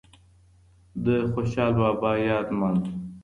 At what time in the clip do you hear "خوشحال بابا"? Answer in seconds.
1.33-2.11